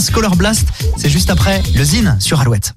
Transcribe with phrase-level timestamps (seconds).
[0.00, 0.68] Scholar Blast,
[0.98, 2.74] c'est juste après le Zine sur Alouette.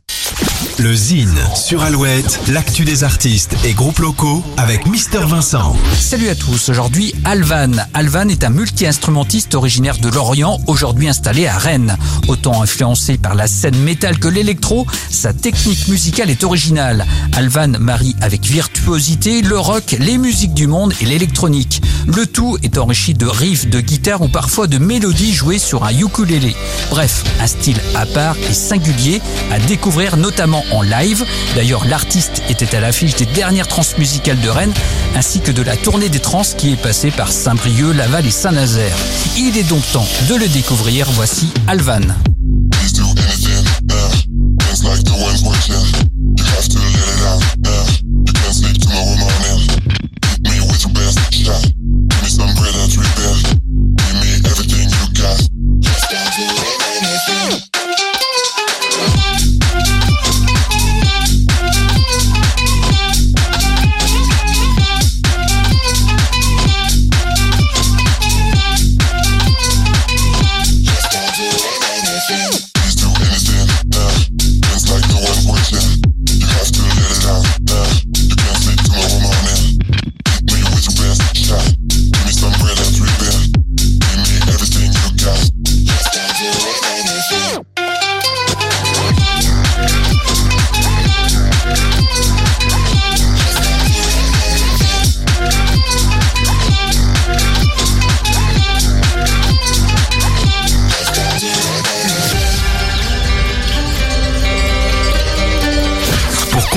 [0.79, 5.75] Le Zine sur Alouette, l'actu des artistes et groupes locaux avec Mister Vincent.
[5.99, 7.71] Salut à tous, aujourd'hui Alvan.
[7.93, 11.97] Alvan est un multi-instrumentiste originaire de Lorient, aujourd'hui installé à Rennes.
[12.27, 17.05] Autant influencé par la scène métal que l'électro, sa technique musicale est originale.
[17.33, 21.81] Alvan marie avec virtuosité le rock, les musiques du monde et l'électronique.
[22.07, 25.91] Le tout est enrichi de riffs de guitare ou parfois de mélodies jouées sur un
[25.91, 26.55] ukulélé.
[26.89, 31.25] Bref, un style à part et singulier à découvrir notamment en live.
[31.55, 34.73] D'ailleurs, l'artiste était à l'affiche des dernières transmusicales de Rennes
[35.15, 38.95] ainsi que de la tournée des trans qui est passée par Saint-Brieuc, Laval et Saint-Nazaire.
[39.37, 41.07] Il est donc temps de le découvrir.
[41.11, 42.01] Voici Alvan.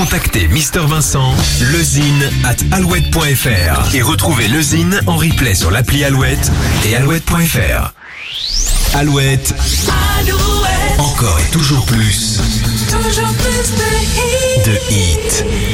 [0.04, 1.34] Pour contacter Mister Vincent,
[1.72, 6.52] lezine at alouette.fr et retrouver lezine en replay sur l'appli Alouette
[6.84, 7.94] et alouette.fr.
[8.94, 9.54] Alouette,
[10.98, 12.38] encore et toujours plus
[12.90, 14.64] Toujours plus de hits.
[14.66, 15.73] de hits.